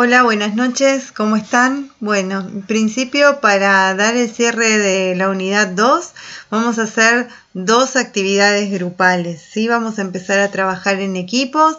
[0.00, 1.90] Hola, buenas noches, ¿cómo están?
[1.98, 6.12] Bueno, en principio para dar el cierre de la unidad 2
[6.50, 9.66] vamos a hacer dos actividades grupales, ¿sí?
[9.66, 11.78] Vamos a empezar a trabajar en equipos,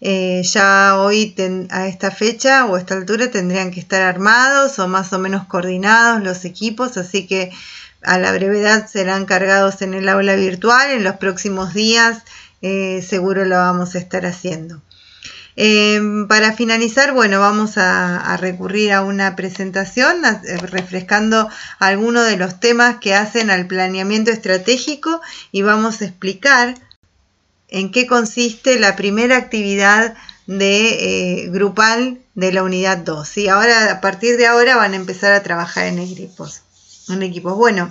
[0.00, 1.34] eh, ya hoy
[1.70, 5.44] a esta fecha o a esta altura tendrían que estar armados o más o menos
[5.48, 7.50] coordinados los equipos, así que
[8.00, 12.22] a la brevedad serán cargados en el aula virtual, en los próximos días
[12.62, 14.80] eh, seguro lo vamos a estar haciendo.
[15.56, 22.60] Em, para finalizar, bueno, vamos a, recurrir a una presentación eh, refrescando algunos de los
[22.60, 26.74] temas que hacen al planeamiento estratégico y vamos a explicar
[27.68, 30.14] en qué consiste la primera actividad
[30.46, 33.38] de eh, grupal de la unidad 2.
[33.38, 36.62] Y ahora, a partir de ahora, van a empezar a trabajar en equipos.
[37.08, 37.56] En equipos.
[37.56, 37.90] Bueno,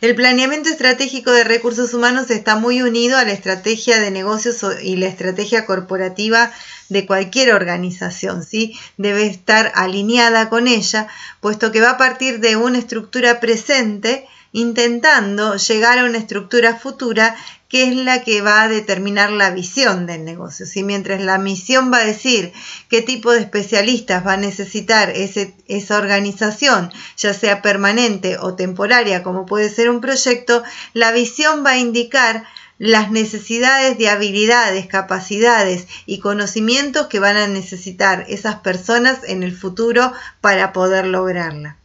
[0.00, 4.96] el planeamiento estratégico de recursos humanos está muy unido a la estrategia de negocios y
[4.96, 6.52] la estrategia corporativa
[6.88, 8.78] de cualquier organización, ¿sí?
[8.96, 11.08] Debe estar alineada con ella,
[11.40, 17.36] puesto que va a partir de una estructura presente intentando llegar a una estructura futura
[17.70, 20.66] que es la que va a determinar la visión del negocio.
[20.66, 22.52] Si mientras la misión va a decir
[22.88, 29.46] qué tipo de especialistas va a necesitar esa organización, ya sea permanente o temporaria, como
[29.46, 32.44] puede ser un proyecto, la visión va a indicar
[32.78, 39.56] las necesidades de habilidades, capacidades y conocimientos que van a necesitar esas personas en el
[39.56, 41.76] futuro para poder lograrla.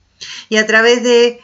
[0.50, 1.42] Y a través de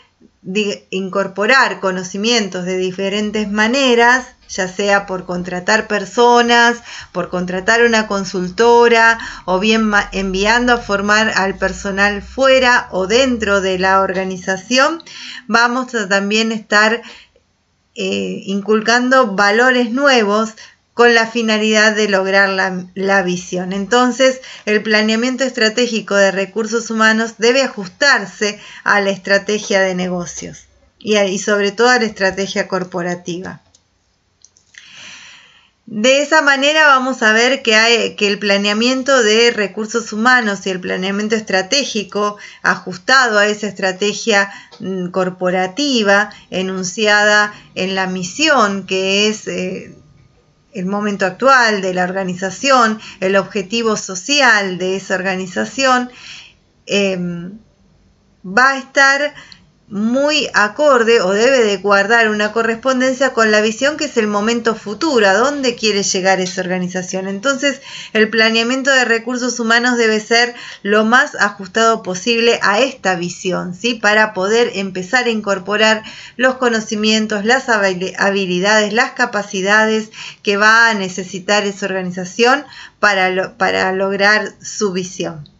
[0.90, 9.60] incorporar conocimientos de diferentes maneras, ya sea por contratar personas, por contratar una consultora o
[9.60, 15.04] bien enviando a formar al personal fuera o dentro de la organización,
[15.48, 17.02] vamos a también estar
[17.94, 20.56] eh, inculcando valores nuevos
[20.94, 23.74] con la finalidad de lograr la, visión.
[23.74, 30.66] Entonces, el planeamiento estratégico de recursos humanos debe ajustarse a la estrategia de negocios
[31.00, 33.62] y, sobre todo a la estrategia corporativa.
[35.88, 40.70] De esa manera vamos a ver que, hay, que el planeamiento de recursos humanos y
[40.70, 44.50] el planeamiento estratégico ajustado a esa estrategia
[44.80, 49.94] mm, corporativa enunciada en la misión que es eh,
[50.74, 56.10] el momento actual de la organización, el objetivo social de esa organización,
[56.86, 57.58] em,
[58.46, 59.34] va a estar
[59.92, 64.74] muy acorde o debe de guardar una correspondencia con la visión que es el momento
[64.74, 67.28] futuro, a dónde quiere llegar esa organización.
[67.28, 67.82] Entonces,
[68.14, 73.96] el planeamiento de recursos humanos debe ser lo más ajustado posible a esta visión, ¿sí?
[73.96, 76.04] Para poder empezar a incorporar
[76.38, 80.10] los conocimientos, las habilidades, las capacidades
[80.42, 82.64] que va a necesitar esa organización
[83.02, 85.51] para, para lograr su visión.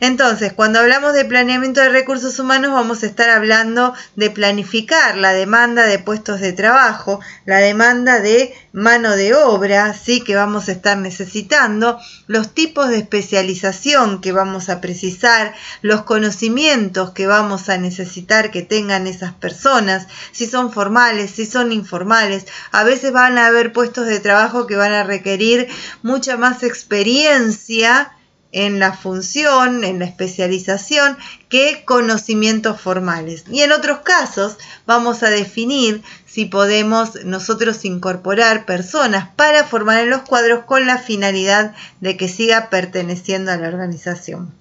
[0.00, 5.32] Entonces, cuando hablamos de planeamiento de recursos humanos, vamos a estar hablando de planificar la
[5.32, 10.72] demanda de puestos de trabajo, la demanda de mano de obra, sí que vamos a
[10.72, 17.78] estar necesitando, los tipos de especialización que vamos a precisar, los conocimientos que vamos a
[17.78, 22.46] necesitar que tengan esas personas, si son formales, si son informales.
[22.70, 25.68] A veces van a haber puestos de trabajo que van a requerir
[26.02, 28.12] mucha más experiencia
[28.56, 31.18] en la función, en la especialización,
[31.50, 33.44] que conocimientos formales.
[33.50, 34.56] Y en otros casos
[34.86, 40.96] vamos a definir si podemos nosotros incorporar personas para formar en los cuadros con la
[40.96, 44.54] finalidad de que siga perteneciendo a la organización.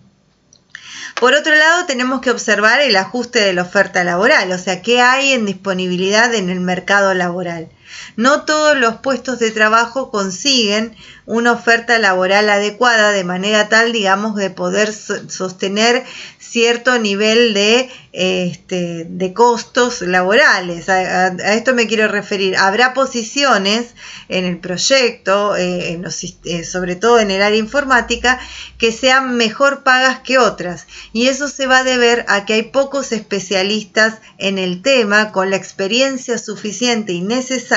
[1.17, 4.99] Por otro lado, tenemos que observar el ajuste de la oferta laboral, o sea, qué
[4.99, 7.69] hay en disponibilidad en el mercado laboral.
[8.15, 14.35] No todos los puestos de trabajo consiguen una oferta laboral adecuada de manera tal, digamos,
[14.35, 16.03] de poder sostener
[16.37, 20.87] cierto nivel de, este, de costos laborales.
[20.87, 22.55] A, esto me quiero referir.
[22.55, 23.95] Habrá posiciones
[24.29, 25.99] en el proyecto, eh,
[26.45, 28.39] eh, sobre todo en el área informática,
[28.77, 30.87] que sean mejor pagas que otras.
[31.11, 35.49] Y eso se va a deber a que hay pocos especialistas en el tema con
[35.49, 37.74] la experiencia suficiente y necesaria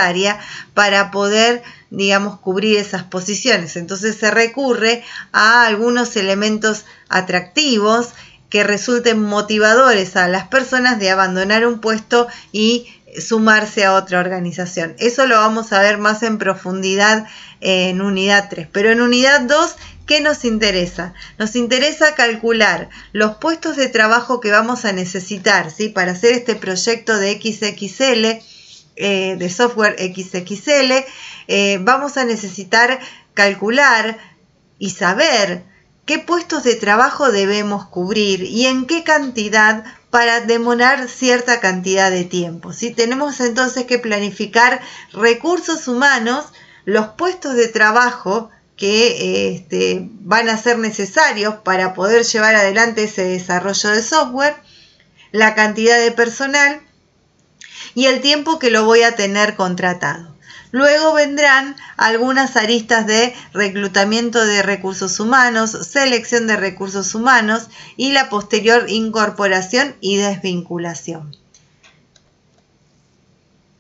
[0.75, 3.77] para poder digamos, cubrir esas posiciones.
[3.77, 5.03] Entonces se recurre
[5.33, 8.09] a algunos elementos atractivos
[8.51, 12.87] que resulten motivadores a las personas de abandonar un puesto y
[13.19, 14.95] sumarse a otra organización.
[14.99, 17.27] Eso lo vamos a ver más en profundidad
[17.61, 18.69] en unidad 3.
[18.71, 21.15] Pero en unidad 2, ¿qué nos interesa?
[21.39, 25.89] Nos interesa calcular los puestos de trabajo que vamos a necesitar ¿sí?
[25.89, 28.45] para hacer este proyecto de XXL
[28.99, 31.05] eh, de software XXL,
[31.47, 32.99] eh, vamos a necesitar
[33.35, 34.19] calcular
[34.79, 35.65] y saber
[36.05, 42.25] qué puestos de trabajo debemos cubrir y en qué cantidad para demorar cierta cantidad de
[42.25, 42.73] tiempo.
[42.73, 44.81] Si tenemos entonces que planificar
[45.13, 46.47] recursos humanos,
[46.85, 53.25] los puestos de trabajo que este, van a ser necesarios para poder llevar adelante ese
[53.25, 54.57] desarrollo de software,
[55.31, 56.81] la cantidad de personal
[57.95, 60.37] y el tiempo que lo voy a tener contratado.
[60.71, 68.29] Luego vendrán algunas aristas de reclutamiento de recursos humanos, selección de recursos humanos y la
[68.29, 71.35] posterior incorporación y desvinculación.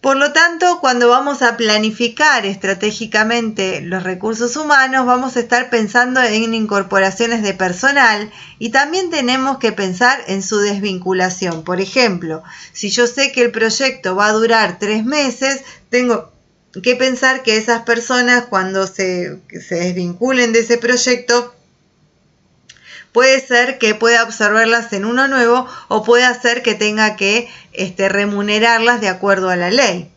[0.08, 6.22] Por lo tanto, cuando vamos a planificar estratégicamente los recursos humanos, vamos a estar pensando
[6.22, 11.62] en incorporaciones de personal y también tenemos que pensar en su desvinculación.
[11.62, 15.60] Por ejemplo, si yo sé que el proyecto va a durar tres meses,
[15.90, 16.32] tengo
[16.82, 19.38] que pensar que esas personas cuando se,
[19.68, 21.54] desvinculen de ese proyecto,
[23.12, 28.08] puede ser que pueda absorberlas en uno nuevo o puede ser que tenga que este,
[28.08, 30.10] remunerarlas de acuerdo a la ley.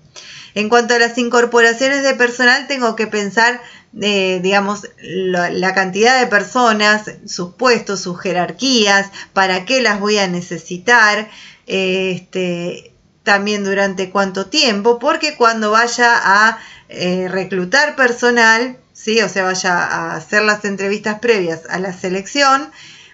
[0.54, 3.62] En cuanto a las incorporaciones de personal, tengo que pensar,
[4.01, 10.28] eh, digamos, la, cantidad de personas, sus puestos, sus jerarquías, para qué las voy a
[10.28, 11.30] necesitar,
[11.68, 12.94] este,
[13.24, 19.21] también durante cuánto tiempo, porque cuando vaya a eh, reclutar personal, ¿sí?
[19.21, 22.71] o sea, vaya a hacer las entrevistas previas a la selección,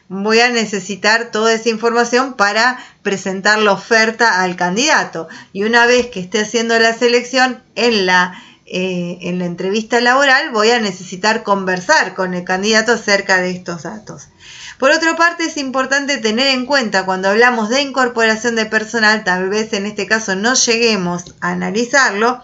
[0.09, 5.27] voy a necesitar toda esa información para presentar la oferta al candidato.
[5.53, 10.51] Y una vez que esté haciendo la selección en la, eh, en la entrevista laboral,
[10.51, 14.29] voy a necesitar conversar con el candidato acerca de estos datos.
[14.77, 19.49] Por otra parte, es importante tener en cuenta cuando hablamos de incorporación de personal, tal
[19.49, 22.43] vez en este caso no lleguemos a analizarlo,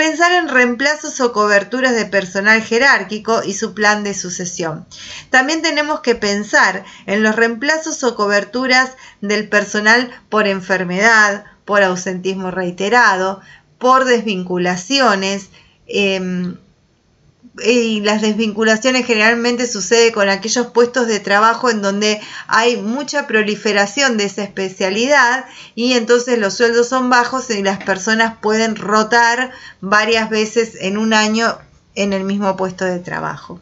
[0.00, 4.86] pensar en reemplazos o coberturas de personal jerárquico y su plan de sucesión.
[5.28, 12.50] También tenemos que pensar en los reemplazos o coberturas del personal por enfermedad, por ausentismo
[12.50, 13.42] reiterado,
[13.76, 15.50] por desvinculaciones,
[15.86, 16.56] em,
[17.64, 24.16] y las desvinculaciones generalmente sucede con aquellos puestos de trabajo en donde hay mucha proliferación
[24.16, 30.30] de esa especialidad y entonces los sueldos son bajos y las personas pueden rotar varias
[30.30, 31.58] veces en un año
[31.94, 33.60] en el mismo puesto de trabajo.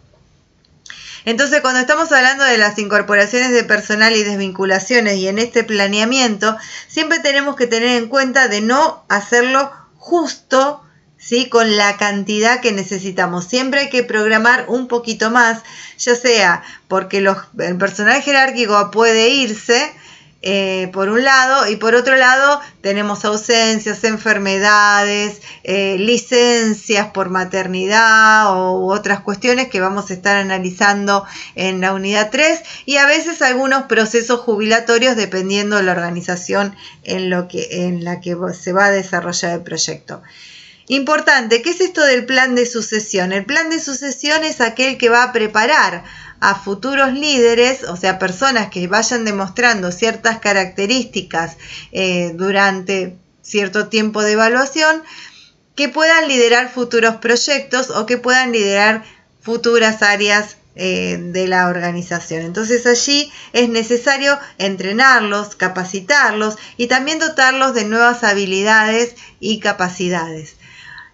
[1.25, 6.57] Entonces, cuando estamos hablando de las incorporaciones de personal y desvinculaciones y en este planeamiento,
[6.87, 10.83] siempre tenemos que tener en cuenta de no hacerlo justo
[11.19, 11.49] ¿sí?
[11.49, 13.47] con la cantidad que necesitamos.
[13.47, 15.63] Siempre hay que programar un poquito más,
[15.99, 19.93] ya sea porque el personal jerárquico puede irse,
[20.41, 28.53] eh, por un lado, y por otro lado tenemos ausencias, enfermedades, eh, licencias por maternidad
[28.55, 31.25] u otras cuestiones que vamos a estar analizando
[31.57, 37.31] en la unidad 3 y a veces algunos procesos jubilatorios dependiendo de la organización en,
[37.31, 40.23] lo que, en la que se va a desarrollar el proyecto.
[40.89, 43.33] Importante, ¿qué es esto del plan de sucesión?
[43.33, 46.03] El plan de sucesión es aquel que va a preparar
[46.41, 51.59] a futuros líderes, o sea, personas que vayan demostrando ciertas características
[51.93, 55.03] eh, durante cierto tiempo de evaluación,
[55.75, 59.05] que puedan liderar futuros proyectos o que puedan liderar
[59.43, 62.43] futuras áreas eh, de la organización.
[62.43, 70.58] Entonces allí es necesario entrenarlos, capacitarlos y también dotarlos de nuevas habilidades y capacidades.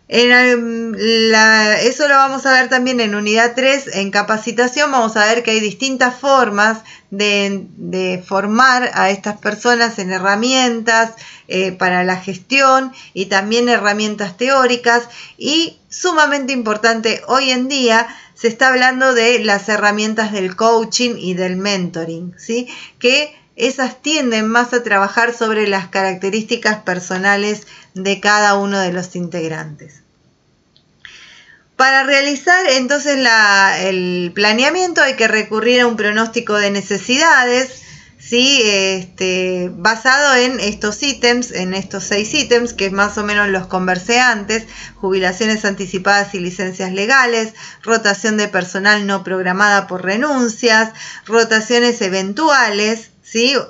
[0.07, 5.43] En eso lo vamos a ver también en unidad 3, en capacitación vamos a ver
[5.43, 11.13] que hay distintas formas de, formar a estas personas en herramientas
[11.49, 15.09] eh, para la gestión y también herramientas teóricas
[15.39, 21.33] y sumamente importante hoy en día se está hablando de las herramientas del coaching y
[21.33, 22.69] del mentoring, ¿sí?
[22.99, 29.17] que esas tienden más a trabajar sobre las características personales de cada uno de los
[29.17, 30.03] integrantes.
[31.77, 33.19] Para realizar entonces
[33.81, 37.83] el planeamiento hay que recurrir a un pronóstico de necesidades,
[38.19, 38.63] ¿sí?
[38.65, 44.21] Este, basado en estos ítems, en estos seis ítems, que más o menos los conversé
[44.21, 50.93] antes, jubilaciones anticipadas y licencias legales, rotación de personal no programada por renuncias,
[51.27, 53.11] rotaciones eventuales,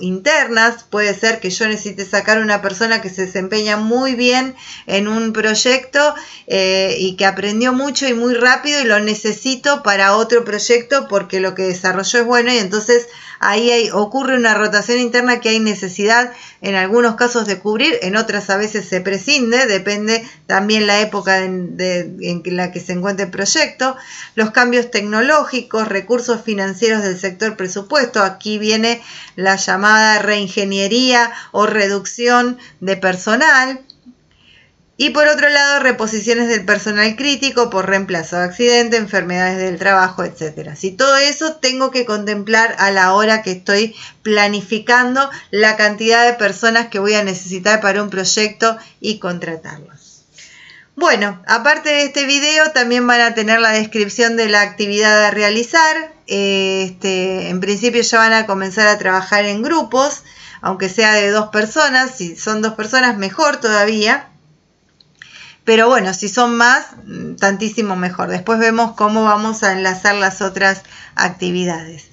[0.01, 0.85] internas.
[0.85, 4.55] Puede ser que yo necesite sacar una persona que se desempeña muy bien
[4.87, 6.15] en un proyecto
[6.47, 11.41] eh, y que aprendió mucho y muy rápido y lo necesito para otro proyecto porque
[11.41, 13.07] lo que desarrolló es bueno y entonces
[13.45, 16.33] ahí ocurre una rotación interna que hay necesidad
[16.63, 21.45] en algunos casos de cubrir, en otras a veces se prescinde, depende también la época
[21.45, 21.77] en
[22.45, 23.97] la que se encuentre el proyecto,
[24.35, 29.03] los cambios tecnológicos, recursos financieros del sector presupuesto, aquí viene
[29.37, 33.81] la llamada reingeniería o reducción de personal,
[34.97, 40.23] y por otro lado, reposiciones del personal crítico por reemplazo de accidente, enfermedades del trabajo,
[40.23, 40.71] etc.
[40.77, 46.35] Si todo eso tengo que contemplar a la hora que estoy planificando la cantidad de
[46.35, 50.23] personas que voy a necesitar para un proyecto y contratarlas.
[50.95, 55.33] Bueno, aparte de este video también van a tener la descripción de la actividad a
[55.33, 56.13] realizar.
[56.29, 60.23] Este, en principio ya van a comenzar a trabajar en grupos,
[60.61, 62.13] aunque sea de dos personas.
[62.17, 64.29] Si son dos personas, mejor todavía
[65.65, 68.29] pero bueno, si son más, mm, tantísimo mejor.
[68.29, 70.83] Después vemos cómo vamos a enlazar las otras
[71.15, 72.05] actividades.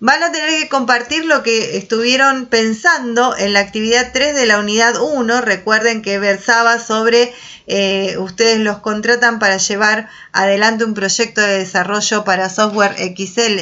[0.00, 4.58] Van a tener que compartir lo que estuvieron pensando en la actividad 3 de la
[4.58, 5.40] unidad 1.
[5.40, 7.32] Recuerden que versaba sobre
[7.66, 13.60] eh, ustedes los contratan para llevar adelante un proyecto de desarrollo para software XL,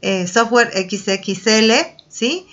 [0.00, 1.72] eh, software XXL,
[2.08, 2.48] ¿sí?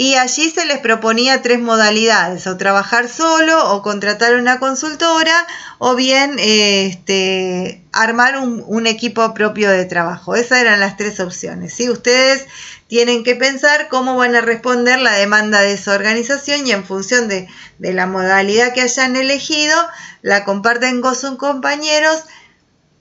[0.00, 5.44] Y allí se les proponía tres modalidades, o trabajar solo, o contratar una consultora,
[5.78, 10.36] o bien este, armar un, equipo propio de trabajo.
[10.36, 11.74] Esas eran las tres opciones.
[11.74, 11.90] ¿sí?
[11.90, 12.46] Ustedes
[12.86, 17.26] tienen que pensar cómo van a responder la demanda de esa organización y en función
[17.26, 19.76] de, de la modalidad que hayan elegido,
[20.22, 22.22] la comparten con sus compañeros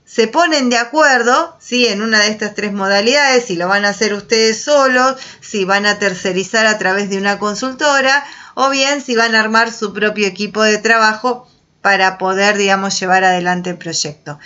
[0.07, 1.85] se ponen de acuerdo ¿sí?
[1.85, 5.85] en una de estas tres modalidades, si lo van a hacer ustedes solos, si van
[5.85, 8.23] a tercerizar a través de una consultora
[8.55, 11.45] o bien si van a armar su propio equipo de trabajo
[11.81, 14.39] para poder, digamos, llevar adelante el proyecto.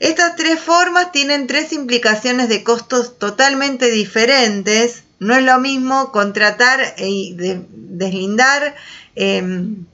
[0.00, 5.04] Estas tres formas tienen tres implicaciones de costos totalmente diferentes.
[5.20, 8.74] No es lo mismo contratar y deslindar
[9.14, 9.86] em,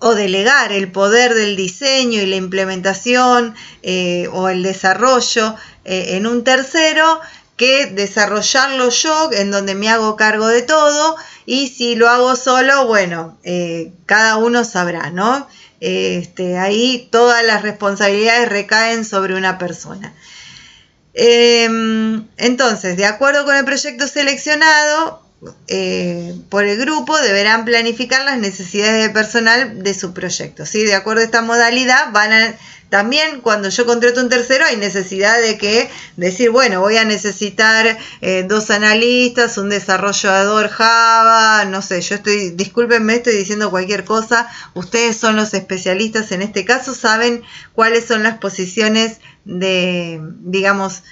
[0.00, 6.26] o delegar el poder del diseño y la implementación eh, o el desarrollo eh, en
[6.26, 7.20] un tercero
[7.56, 12.86] que desarrollarlo yo, en donde me hago cargo de todo, y si lo hago solo,
[12.86, 15.48] bueno, eh, cada uno sabrá, ¿no?
[15.80, 20.14] Este, ahí todas las responsabilidades recaen sobre una persona.
[21.14, 25.27] Em, entonces, de acuerdo con el proyecto seleccionado,
[25.68, 30.66] eh, por el grupo deberán planificar las necesidades de personal de su proyecto.
[30.66, 30.84] ¿sí?
[30.84, 32.54] De acuerdo a esta modalidad, van a,
[32.88, 37.98] también cuando yo contrato un tercero hay necesidad de que decir, bueno, voy a necesitar
[38.22, 44.48] eh, dos analistas, un desarrollador Java, no sé, yo estoy, discúlpenme, estoy diciendo cualquier cosa,
[44.74, 47.42] ustedes son los especialistas en este caso, saben
[47.74, 51.02] cuáles son las posiciones de, digamos,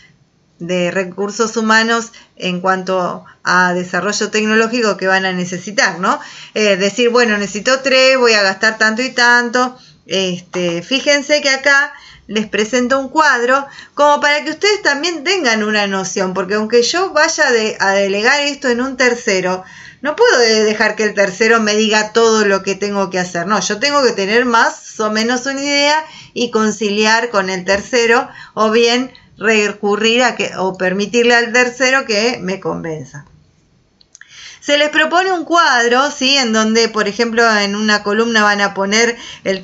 [0.58, 6.18] de recursos humanos en cuanto a desarrollo tecnológico que van a necesitar, ¿no?
[6.54, 9.76] Eh, decir, bueno, necesito tres, voy a gastar tanto y tanto.
[10.06, 11.92] Este, fíjense que acá
[12.26, 17.10] les presento un cuadro como para que ustedes también tengan una noción, porque aunque yo
[17.10, 17.44] vaya
[17.80, 19.64] a delegar esto en un tercero,
[20.02, 23.60] no puedo dejar que el tercero me diga todo lo que tengo que hacer, no,
[23.60, 28.70] yo tengo que tener más o menos una idea y conciliar con el tercero o
[28.70, 33.26] bien recurrir a que, o permitirle al tercero que me convenza.
[34.66, 36.36] Se les propone un cuadro, ¿sí?
[36.36, 39.62] En donde, por ejemplo, en una columna van a poner el,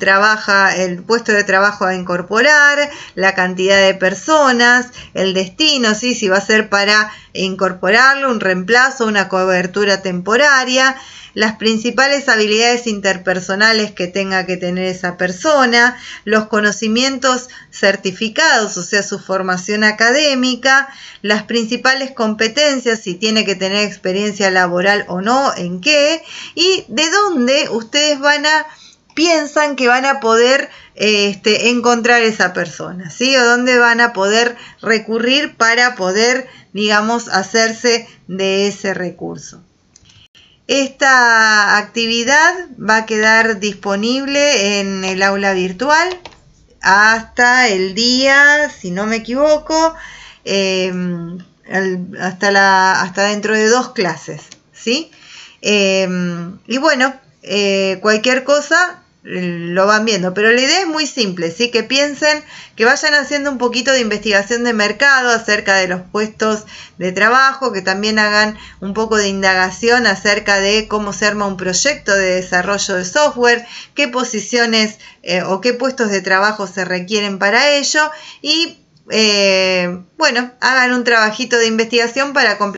[0.77, 6.15] el puesto de trabajo a incorporar, la cantidad de personas, el destino, ¿sí?
[6.15, 10.95] Si va a ser para incorporarlo, un reemplazo, una cobertura temporaria,
[11.33, 19.01] las principales habilidades interpersonales que tenga que tener esa persona, los conocimientos certificados, o sea,
[19.01, 20.89] su formación académica,
[21.21, 26.23] las principales competencias, si tiene que tener experiencia laboral o no, en qué,
[26.55, 28.65] y de dónde ustedes van a
[29.13, 33.35] piensan que van a poder este, encontrar esa persona, ¿sí?
[33.35, 39.61] O dónde van a poder recurrir para poder, digamos, hacerse de ese recurso.
[40.67, 46.19] Esta actividad va a quedar disponible en el aula virtual
[46.81, 49.95] hasta el día, si no me equivoco,
[50.45, 51.37] em,
[52.19, 54.41] hasta, la, hasta dentro de dos clases,
[54.83, 55.11] ¿sí?
[55.61, 60.33] Em, y bueno, eh, cualquier cosa, lo van viendo.
[60.33, 61.71] Pero la idea es muy simple, ¿sí?
[61.71, 62.43] Que piensen,
[62.75, 66.65] que vayan haciendo un poquito de investigación de mercado acerca de los puestos
[66.97, 71.57] de trabajo, que también hagan un poco de indagación acerca de cómo se arma un
[71.57, 77.39] proyecto de desarrollo de software, qué posiciones eh, o qué puestos de trabajo se requieren
[77.39, 78.11] para ello
[78.41, 78.77] y,
[79.09, 82.71] eh, bueno, hagan un trabajito de investigación para completar